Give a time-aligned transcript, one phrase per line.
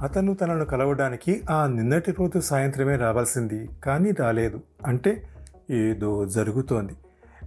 [0.00, 4.60] అతను తనను కలవడానికి ఆ నిన్నటి రోజు సాయంత్రమే రావాల్సింది కానీ రాలేదు.
[4.86, 5.22] అంటే
[5.70, 6.92] ఏదో జరుగుతోంది.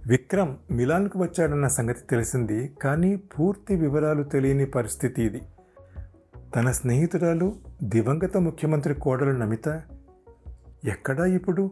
[0.06, 5.42] విక్రమ్ మిలాన్కు వచ్చాడన్న సంగతి తెలిసింది కానీ పూర్తి వివరాలు తెలియని పరిస్థితి ఇది.
[6.56, 9.82] తన స్నేహితురాలు దివంగత ముఖ్యమంత్రి కోడలు నమిత
[10.84, 11.70] ఎక్కడా ఇప్పుడు?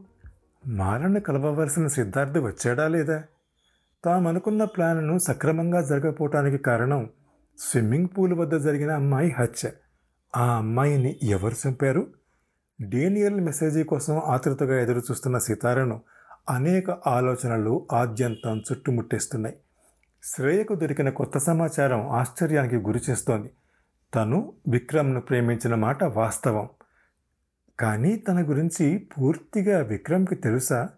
[0.67, 3.22] మాలను కలవవలసిన సిద్ధార్థ్ వచ్చాడా లేదా?
[4.04, 7.08] తామనుకున్న ప్లాన్ను సక్రమంగా జరగకపోవటానికి కారణం
[7.58, 9.71] స్విమ్మింగ్ పూల్ వద్ద జరిగిన అమ్మాయి హత్య.
[10.36, 12.07] ఆ అమ్మాయిని ఎవరు చంపారు?
[12.81, 16.00] డేనియల్ మెసేజీ కోసం ఆతృతగా ఎదురు చూస్తున్న సితారను
[16.50, 19.57] అనేక ఆలోచనలు ఆద్యంతం చుట్టుముట్టేస్తున్నాయి.
[20.23, 23.50] శ్రేయకు దొరికిన కొత్త సమాచారం ఆశ్చర్యానికి గురిచేస్తోంది
[24.14, 26.68] తను విక్రమ్ను ప్రేమించిన మాట వాస్తవం.
[27.81, 30.89] కానీ తన గురించి పూర్తిగా విక్రమ్కి తెలుసా?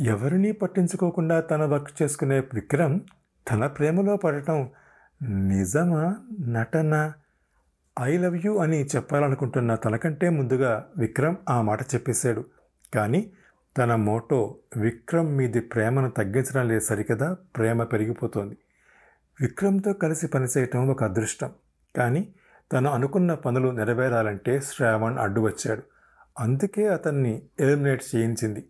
[0.00, 3.00] ఎవరినీ పట్టించుకోకుండా తన వర్క్ చేసుకునే విక్రమ్
[3.50, 4.70] తన ప్రేమలో పడటం
[5.22, 6.16] నిజమా?
[6.48, 7.12] నటన?
[8.00, 12.44] ఐ లవ్ యూ అని చెప్పాలనుకుంటున్న తనకంటే ముందుగా విక్రమ్ ఆ మాట చెప్పేశాడు.
[12.94, 13.30] కానీ
[13.78, 17.36] తన మోటో విక్రమ్ మీది ప్రేమను తగ్గించడం లేదు సరికదా?
[17.56, 18.56] ప్రేమ పెరిగిపోతోంది.
[19.40, 21.50] విక్రమ్తో కలిసి పనిచేయటం ఒక అదృష్టం.
[21.96, 22.28] కానీ
[22.72, 25.82] తను అనుకున్న పనులు నెరవేరాలంటే శ్రావణ్ అడ్డు వచ్చాడు.
[26.38, 28.64] అందుకే అతన్ని ఎలిమినేట్ చేయించింది.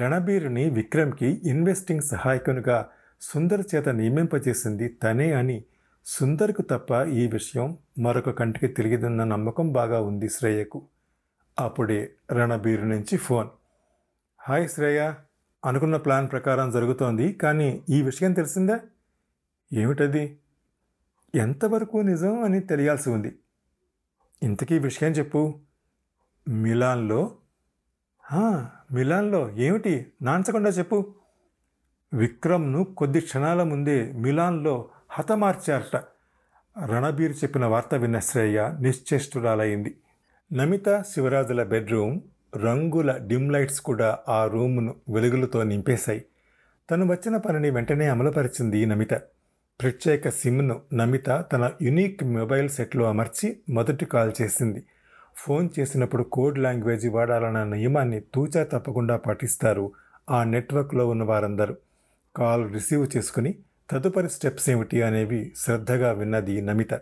[0.00, 2.88] రణబీర్ని విక్రమ్కి ఇన్వెస్టింగ్ సహాయకునిగా
[3.20, 5.64] సుందర్ చేత నియమింపజేసింది తనే అని
[6.04, 10.82] సుందర్కు తప్ప ఈ విషయం మరొక కంటికి తెలియదన్న నమ్మకం బాగా ఉంది శ్రేయకు.
[11.58, 13.48] అప్పుడే రణబీర్ నుంచి ఫోన్.
[14.38, 15.14] హాయ్ శ్రేయ
[15.64, 18.80] అనుకున్న ప్లాన్ ప్రకారం జరుగుతోంది కానీ ఈ విషయం తెలిసిందా?
[19.72, 20.38] ఏమిటది?
[21.34, 23.38] ఎంతవరకు నిజం అని తెలియాల్సి ఉంది.
[24.42, 25.60] ఇంతకీ విషయం చెప్పు.
[26.48, 27.36] మిలాన్లో?
[28.92, 29.50] మిలాన్లో.
[29.50, 30.12] ఏమిటి?
[30.22, 31.14] నాంచకుండా చెప్పు.
[32.12, 35.96] విక్రమ్ను కొద్ది క్షణాల ముందే మిలాన్లో హతమార్చారట.
[36.90, 39.96] రణబీర్ చెప్పిన వార్త విన్న శ్రేయ నిశ్చేష్టురాలైంది.
[40.52, 42.20] నమిత శివరాజుల బెడ్రూమ్
[42.56, 46.24] రంగుల డిమ్ లైట్స్ కూడా ఆ రూమును వెలుగులతో నింపేశాయి.
[46.90, 49.14] తను వచ్చిన పనిని వెంటనే అమలుపరిచింది నమిత.
[49.80, 54.84] ప్రత్యేక సిమ్ను నమిత తన యునీక్ మొబైల్ సెట్లో అమర్చి మొదటి కాల్ చేసింది.
[55.36, 59.92] ఫోన్ చేసినప్పుడు కోడ్ లాంగ్వేజ్ వాడాలన్న నియమాన్ని తూచా తప్పకుండా పాటిస్తారు
[60.30, 61.76] ఆ నెట్వర్క్లో ఉన్న వారందరూ.
[62.36, 63.54] కాల్ రిసీవ్ చేసుకుని
[63.90, 66.94] తదుపరి స్టెప్స్ ఏమిటి అనేవి శ్రద్ధగా విన్నది నమిత.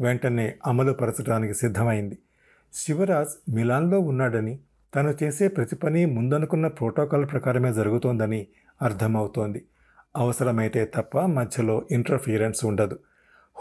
[0.00, 2.18] వెంటనే అమలు పరచడానికి సిద్ధమైంది.
[2.72, 4.58] శివరాజ్ మిలాన్లో ఉన్నాడని
[4.94, 8.46] తను చేసే ప్రతి పని ముందనుకున్న ప్రోటోకాల్ ప్రకారమే జరుగుతోందని
[8.82, 9.64] అర్థమవుతోంది.
[10.16, 12.98] అవసరమైతే తప్ప మధ్యలో ఇంటర్ఫీరెన్స్ ఉండదు.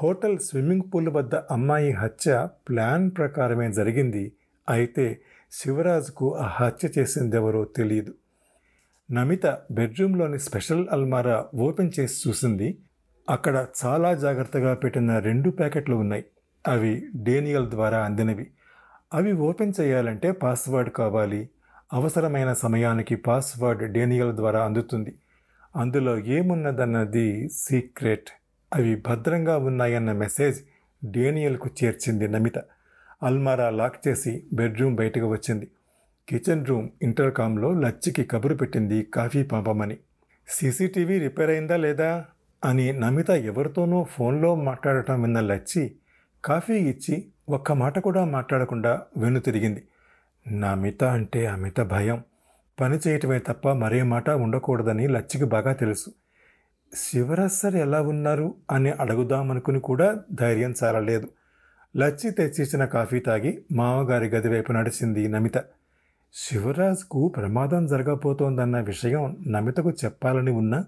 [0.04, 4.32] హోటల్ స్విమ్మింగ్ పూల్ వద్ద అమ్మాయి హత్య ప్లాన్ ప్రకారమే జరిగింది.
[4.70, 5.22] అయితే
[5.52, 8.14] శివరాజ్కు ఆ హత్య చేసిందెవరో తెలియదు
[9.12, 12.78] నమిత బెడ్రూమ్లోని స్పెషల్ అల్మారా ఓపెన్ చేసి చూసింది.
[13.30, 16.26] అక్కడ చాలా జాగ్రత్తగా పెట్టిన రెండు ప్యాకెట్లు ఉన్నాయి.
[16.68, 18.48] అవి డేనియల్ ద్వారా అందినవి.
[19.14, 21.50] అవి ఓపెన్ చేయాలంటే పాస్వర్డ్ కావాలి.
[21.94, 25.16] అవసరమైన సమయానికి పాస్వర్డ్ డేనియల్ ద్వారా అందుతుంది.
[25.76, 28.30] అందులో ఏమున్నదన్నది సీక్రెట్.
[28.74, 30.62] అవి భద్రంగా ఉన్నాయన్న మెసేజ్
[31.06, 32.58] డేనియల్కు చేర్చింది నమిత.
[33.24, 35.68] అల్మారా లాక్ చేసి బెడ్రూమ్ బయటకు వచ్చింది.
[36.30, 39.98] కిచెన్ రూమ్ ఇంటర్కామ్లో లచ్చికి కబురు పెట్టింది కాఫీ పంపమని
[40.48, 42.26] సీసీటీవీ రిపేర్ అయిందా లేదా?
[42.66, 45.96] అని నమిత ఎవరితోనో ఫోన్లో మాట్లాడటం విన్న లచ్చి
[46.46, 49.84] కాఫీ ఇచ్చి ఒక్క మాట కూడా మాట్లాడకుండా వెనుతిరిగింది
[50.52, 52.24] నమిత అంటే అమిత భయం.
[52.82, 56.12] పని చేయటమే తప్ప మరే మాట ఉండకూడదని లచ్చికి బాగా తెలుసు.
[56.96, 58.56] శివరాజ్ సార్ ఎలా ఉన్నారు?
[58.72, 61.30] అని అడుగుదామనుకుని కూడా ధైర్యం చాలలేదు.
[61.98, 65.58] లచ్చి తెచ్చిచ్చిన కాఫీ తాగి మామగారి గది వైపు నడిచింది నమిత.
[66.34, 70.86] శివరాజ్కు ప్రమాదం జరగబోతోందన్న విషయం నమితకు చెప్పాలని ఉన్నా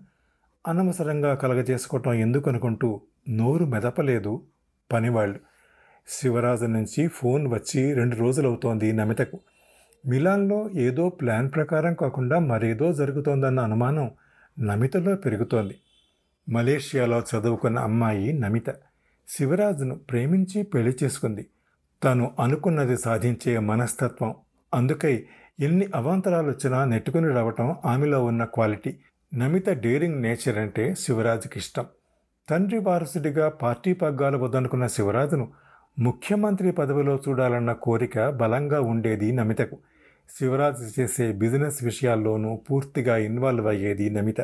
[0.68, 4.42] అనవసరంగా కలగజేసుకోవటం ఎందుకు అనుకుంటూ నోరు మెదపలేదు
[4.92, 5.40] పనివాళ్ళు.
[6.08, 9.40] శివరాజు నుంచి ఫోన్ వచ్చి రెండు రోజులవుతోంది నమితకు.
[10.08, 14.12] మిలాన్లో ఏదో ప్లాన్ ప్రకారం కాకుండా మరేదో జరుగుతోందన్న అనుమానం
[14.60, 15.76] నమితలో పెరుగుతోంది.
[16.50, 18.70] మలేషియాలో చదువుకున్న అమ్మాయి నమిత
[19.28, 21.48] శివరాజును ప్రేమించి పెళ్ళి చేసుకుంది.
[22.04, 24.36] తను అనుకున్నది సాధించే మనస్తత్వం
[24.74, 25.26] అందుకై
[25.60, 28.98] ఎన్ని అవాంతరాలు వచ్చినా నెట్టుకుని రావటం ఆమెలో ఉన్న క్వాలిటీ.
[29.34, 31.86] నమిత డేరింగ్ నేచర్ అంటే శివరాజుకి ఇష్టం
[32.50, 35.52] తండ్రి వారసుడిగా పార్టీ పగ్గాలు వద్దనుకున్న శివరాజును
[36.00, 39.78] ముఖ్యమంత్రి పదవిలో చూడాలన్న కోరిక బలంగా ఉండేది నమితకు.
[40.40, 44.42] శివరాజు చేసే బిజినెస్ విషయాల్లోనూ పూర్తిగా ఇన్వాల్వ్ అయ్యేది నమిత.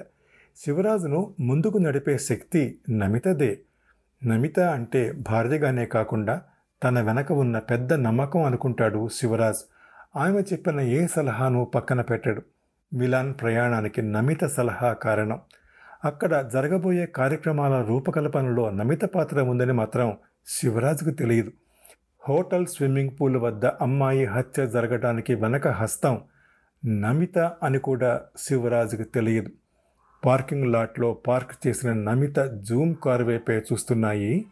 [0.56, 3.60] శివరాజును ముందుకు నడిపే శక్తి నమితదే.
[4.26, 6.42] నమిత అంటే భార్యగానే కాకుండా
[6.84, 9.64] తన వెనక ఉన్న పెద్ద నమ్మకం అనుకుంటాడు శివరాజ్.
[10.16, 12.42] ఆమె చెప్పిన ఏ సలహాను పక్కన పెట్టాడు.
[12.94, 15.40] మిలాన్ ప్రయాణానికి నమిత సలహా కారణం.
[16.06, 20.18] అక్కడ జరగబోయే కార్యక్రమాల రూపకల్పనలో నమిత పాత్ర ఉందని మాత్రం
[20.48, 21.52] శివరాజుకు తెలియదు.
[22.30, 26.22] హోటల్ స్విమ్మింగ్ పూల్ వద్ద అమ్మాయి హత్య జరగడానికి వెనక హస్తం
[26.86, 29.50] నమిత అని కూడా శివరాజుకు తెలియదు.
[30.26, 34.46] పార్కింగ్ లాట్లో పార్క్ చేసిన నమిత జూమ్ కారు వైపే చూస్తున్నాయి.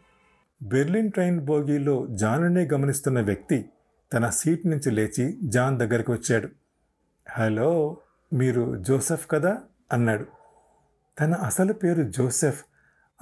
[0.62, 3.64] బెర్లిన్ ట్రైన్ బోగీలో జానునే గమనిస్తున్న వ్యక్తి
[4.12, 6.48] తన సీట్ నుంచి లేచి జాన్ దగ్గరికి వచ్చాడు.
[7.30, 7.96] హలో
[8.32, 9.58] మీరు జోసెఫ్ కదా?
[9.92, 10.26] అన్నాడు.
[11.20, 12.64] తన అసలు పేరు జోసెఫ్.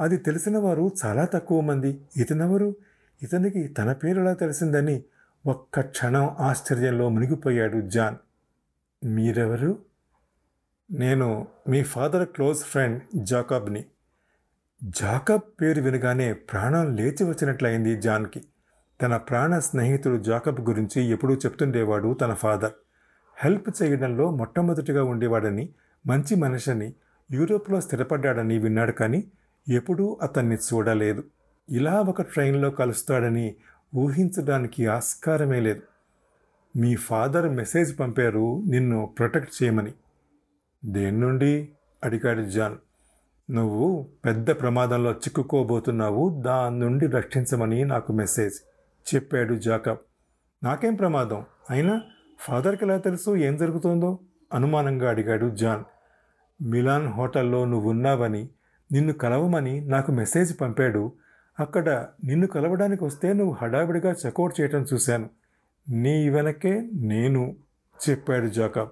[0.01, 2.01] అది తెలిసిన వారు చాలా తక్కువ మంది.
[2.17, 2.77] ఇతనెవరు?
[3.23, 5.03] ఇతనికి తన పేరు ఎలా తెలిసిందని
[5.47, 8.17] ఒక్క క్షణం ఆశ్చర్యంలో మునిగిపోయాడు జాన్.
[9.07, 9.79] మీరెవరు?
[10.93, 13.85] నేను మీ ఫాదర్ క్లోజ్ ఫ్రెండ్ జాకబ్ని.
[14.85, 18.45] జాకబ్ పేరు వినగానే ప్రాణం లేచి వచ్చినట్లయింది జాన్కి.
[19.03, 22.73] తన ప్రాణ స్నేహితుడు జాకబ్ గురించి ఎప్పుడూ చెప్తుండేవాడు తన ఫాదర్.
[23.45, 25.69] హెల్ప్ చేయడంలో మొట్టమొదటిగా ఉండేవాడని
[26.07, 26.95] మంచి మనిషిని
[27.33, 29.25] యూరోప్లో స్థిరపడ్డాడని విన్నాడు కానీ
[29.69, 31.25] ఎప్పుడూ అతన్ని చూడలేదు.
[31.71, 33.55] ఇలా ఒక ట్రైన్లో కలుస్తాడని
[33.97, 35.83] ఊహించడానికి ఆస్కారమే లేదు.
[36.77, 39.93] మీ ఫాదర్ మెసేజ్ పంపారు నిన్ను ప్రొటెక్ట్ చేయమని.
[40.85, 41.69] దేని నుండి
[42.05, 42.77] అడిగాడు జాన్.
[43.51, 48.55] నువ్వు పెద్ద ప్రమాదంలో చిక్కుకోబోతున్నావు దాని నుండి రక్షించమని నాకు మెసేజ్.
[49.15, 49.97] చెప్పాడు జాకబ్.
[50.65, 51.45] నాకేం ప్రమాదం?
[51.71, 52.01] అయినా
[52.39, 53.37] ఫాదర్కి ఎలా తెలుసు?
[53.37, 54.19] ఏం జరుగుతుందో?
[54.55, 55.85] అనుమానంగా అడిగాడు జాన్.
[56.63, 58.49] మిలాన్ హోటల్లో నువ్వు ఉన్నావని
[58.93, 61.13] నిన్ను కలవమని నాకు మెసేజ్ పంపాడు.
[61.61, 65.31] అక్కడ నిన్ను కలవడానికి వస్తే నువ్వు హడావిడిగా చెకౌట్ చేయటం చూశాను.
[65.91, 67.57] నీ వెనకే నేను
[68.09, 68.89] చెప్పాడు జాకబ్.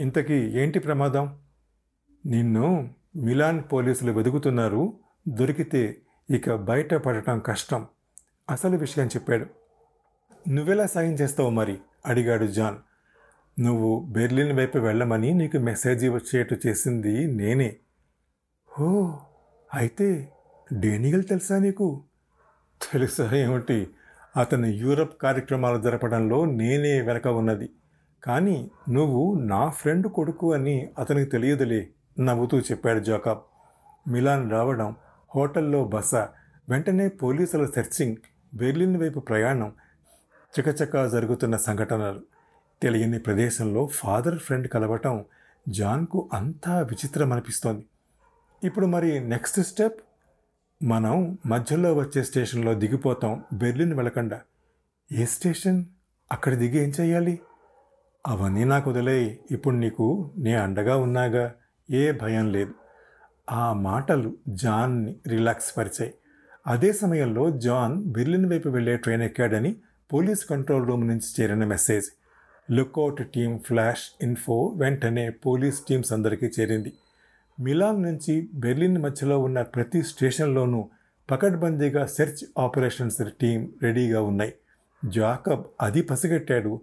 [0.00, 1.38] ఇంతకీ ఏంటి ప్రమాదం?
[2.26, 4.98] నిన్ను మిలాన్ పోలీసులు వెతుకుతున్నారు
[5.28, 5.96] దొరికితే
[6.30, 7.86] ఇక బయట పడటం కష్టం.
[8.50, 9.46] అసలు విషయం చెప్పాడు.
[10.48, 11.78] నువ్వెలా సాయం చేస్తావు మరి?
[12.06, 12.76] అడిగాడు జాన్.
[13.60, 17.76] నువ్వు బెర్లిన్ వైపు వెళ్ళమని నీకు మెసేజ్ వచ్చేట్టు చేసింది నేనే.
[18.80, 19.12] ఓ
[19.74, 20.32] అయితే
[20.72, 22.02] డేనియల్ తెలుసా నీకు?
[22.92, 23.90] తెలుసా ఏమిటి?
[24.36, 27.70] అతను యూరప్ కార్యక్రమాలు జరపడంలో నేనే వెనక ఉన్నది.
[28.24, 31.88] కానీ నువ్వు నా ఫ్రెండ్ కొడుకు అని అతనికి తెలియదులే
[32.20, 33.38] నవ్వుతూ చెప్పాడు జాకబ్.
[34.08, 34.96] మిలాన్ రావడం
[35.34, 36.14] హోటల్లో బస.
[36.68, 38.16] వెంటనే పోలీసుల సెర్చింగ్.
[38.54, 39.72] బెర్లిన్ వైపు ప్రయాణం
[40.60, 42.20] చకచకా జరుగుతున్న సంఘటనలు.
[42.82, 45.24] తెలియని ప్రదేశంలో ఫాదర్ ఫ్రెండ్ కలవటం
[45.68, 47.86] జాన్కు అంతా విచిత్రం అనిపిస్తోంది
[48.64, 50.00] ఇప్పుడు మరి నెక్స్ట్ స్టెప్?
[50.82, 54.40] మనం మధ్యలో వచ్చే స్టేషన్లో దిగిపోతాం బెర్లిన్ వెళ్ళకుండా
[55.12, 55.84] ఏ స్టేషన్?
[56.32, 57.40] అక్కడ దిగి ఏం చేయాలి?
[58.26, 61.54] అవన్నీ నాకు వదిలే ఇప్పుడు నీకు నే అండగా ఉన్నాగా.
[61.90, 62.74] ఏ భయం లేదు.
[63.50, 66.14] ఆ మాటలు జాన్ని రిలాక్స్ పరిచాయి.
[66.66, 69.76] అదే సమయంలో జాన్ బెర్లిన్ వైపు వెళ్ళే ట్రైన్ ఎక్కాడని
[70.12, 72.06] పోలీస్ కంట్రోల్ రూమ్ నుంచి చేరిన message.
[72.72, 76.92] Lookout team flash info వెంటనే పోలీస్ టీమ్స్ అందరికీ చేరింది.
[77.60, 80.88] మిలాన్ నుంచి బెర్లిన్ మధ్యలో ఉన్న ప్రతి స్టేషన్లోనూ
[81.30, 84.54] పకడ్బందీగా సెర్చ్ ఆపరేషన్స్ టీం రెడీగా ఉన్నాయి.
[85.08, 86.80] జాకబ్ అది పసిగట్టాడు.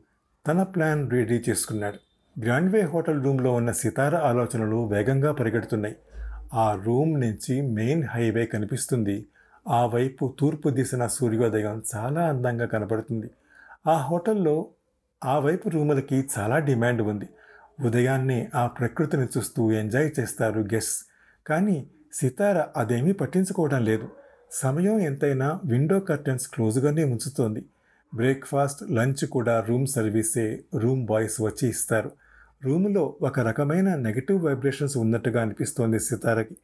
[0.47, 1.97] తన ప్లాన్ రెడీ చేసుకున్నాడు.
[2.39, 5.95] గ్రాండ్వే హోటల్ రూమ్లో ఉన్న సితార ఆలోచనలు వేగంగా పరిగెడుతున్నాయి.
[6.53, 9.25] ఆ రూమ్ నుంచి మెయిన్ హైవే కనిపిస్తుంది.
[9.69, 13.31] ఆ వైపు తూర్పు దిశన సూర్యోదయం చాలా అందంగా కనబడుతుంది.
[13.87, 14.67] ఆ హోటల్లో
[15.25, 17.29] ఆ వైపు రూములకి చాలా డిమాండ్ ఉంది.
[17.85, 21.05] ఉదయాన్నే ఆ ప్రకృతిని చూస్తూ ఎంజాయ్ చేస్తారు గెస్ట్స్
[21.47, 24.09] కానీ సితార అదేమీ పట్టించుకోవడం లేదు.
[24.51, 27.65] సమయం ఎంతైనా విండో కర్టెన్స్ క్లోజ్గానే ఉంచుతోంది.
[28.15, 32.11] బ్రేక్ఫాస్ట్ లంచ్ కూడా రూమ్ సర్వీసే రూమ్ బాయ్స్ వచ్చి ఇస్తారు.
[32.63, 36.57] రూములో ఒక రకమైన నెగిటివ్ వైబ్రేషన్స్ ఉన్నట్టుగా అనిపిస్తోంది సితారకి.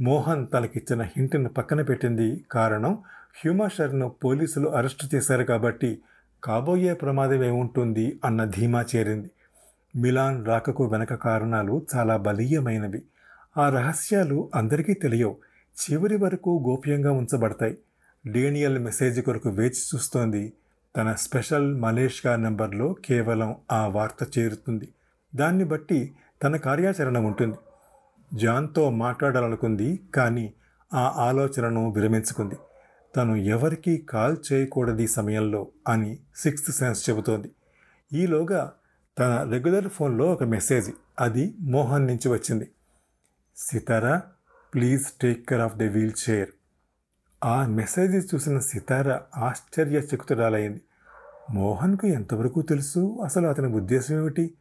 [0.00, 2.98] మోహన్ తనకిచ్చిన హింట్ను పక్కన పెట్టింది కారణం
[3.34, 6.02] హ్యూమాషర్ను పోలీసులు అరెస్టు చేశారు కాబట్టి
[6.44, 9.30] కాబోయే ప్రమాదం ఏముంటుంది అన్న ధీమా చేరింది.
[9.96, 13.02] మిలాన్ రాకకు వెనక కారణాలు చాలా బలీయమైనవి.
[13.56, 15.36] ఆ రహస్యాలు అందరికీ తెలియవు.
[15.74, 17.78] చివరి వరకు గోప్యంగా ఉంచబడతాయి.
[18.26, 20.52] డేనియల్ మెసేజ్ కొరకు వేచి చూస్తోంది.
[20.96, 24.88] తన స్పెషల్ మలేషియా నెంబర్లో కేవలం ఆ వార్త చేరుతుంది.
[25.36, 27.56] దాన్ని బట్టి తన కార్యాచరణ ఉంటుంది.
[28.34, 30.52] జాన్తో మాట్లాడాలనుకుంది కానీ
[30.94, 32.54] ఆ ఆలోచనను విరమించుకుంది.
[33.16, 37.50] తను ఎవరికీ కాల్ చేయకూడదు సమయంలో అని సిక్స్త్ సెన్స్ చెబుతోంది.
[38.12, 38.72] ఈలోగా
[39.18, 42.68] తన రెగ్యులర్ ఫోన్లో ఒక మెసేజ్ అది మోహన్ నుంచి వచ్చింది.
[43.56, 44.22] Sitara
[44.74, 45.82] please take care of the
[46.30, 46.48] wheelchair.
[47.44, 50.80] ఆ మెసేజ్ చూసిన సితార ఆశ్చర్యచకుతురాలయ్యింది
[51.50, 53.18] మోహన్కు ఎంతవరకు తెలుసు?
[53.24, 54.54] అసలు అతని ఉద్దేశం ఏమిటి?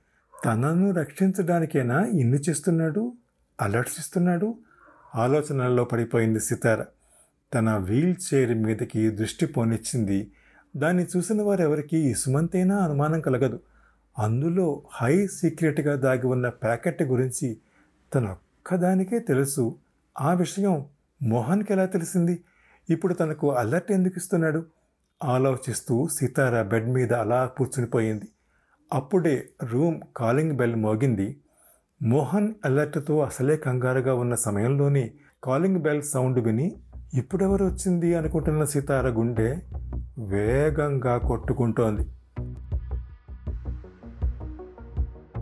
[0.46, 3.14] తనను రక్షించడానికైనా ఇన్ని చేస్తున్నాడు?
[3.64, 4.54] అలర్ట్స్
[5.16, 6.86] ఆలోచనల్లో పడిపోయింది సితార.
[7.54, 10.32] తన వీల్ చైర్ మీదకి దృష్టి పోనిచ్చింది.
[10.78, 13.60] దాన్ని చూసిన వారెవరికి ఇసుమంతైనా అనుమానం కలగదు.
[14.20, 17.58] అందులో హై సీక్రెట్గా దాగి ఉన్న ప్యాకెట్ గురించి
[18.16, 19.76] తన ఒక్కదానికే తెలుసు.
[20.22, 20.86] ఆ విషయం
[21.24, 22.44] మోహన్కి ఎలా తెలిసింది?
[22.90, 24.66] ఇప్పుడు తనకు అలర్ట్ ఎందుకు ఇస్తున్నాడు?
[25.24, 28.28] ఆలోచిస్తూ సితార బెడ్ మీద అలా కూర్చునిపోయింది.
[28.94, 31.40] అప్పుడే రూమ్ కాలింగ్ బెల్ మోగింది.
[32.06, 35.12] మోహన్ అలర్ట్తో అసలే కంగారుగా ఉన్న సమయంలోనే
[35.44, 36.76] కాలింగ్ బెల్ సౌండ్ విని
[37.14, 38.16] ఇప్పుడెవరు వచ్చింది?
[38.16, 39.56] అనుకుంటున్న సితార గుండె
[40.20, 42.02] వేగంగా కొట్టుకుంటోంది.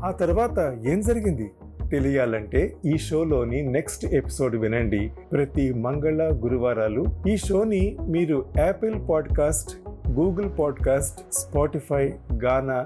[0.03, 1.51] ఆ తర్వాత ఏం జరిగింది?
[1.91, 5.11] తెలియాలంటే ఈ షోలోని నెక్స్ట్ ఎపిసోడ్ వినండి.
[5.31, 12.85] ప్రతి మంగళ గురువారాలు ఈ షోని మీరు Apple podcast Google podcast Spotify Gaana